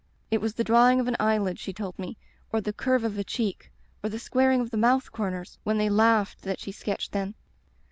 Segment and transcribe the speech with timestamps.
[0.31, 2.17] It was the drawing of an eyelid, she told me,
[2.51, 3.71] or the curve of a cheek
[4.03, 7.35] or the squaring of the mouth corners when they laughed that she sketched then.